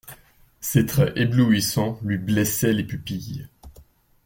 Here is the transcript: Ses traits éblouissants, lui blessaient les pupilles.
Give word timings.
Ses 0.61 0.87
traits 0.87 1.13
éblouissants, 1.15 1.99
lui 2.01 2.17
blessaient 2.17 2.73
les 2.73 2.83
pupilles. 2.83 3.47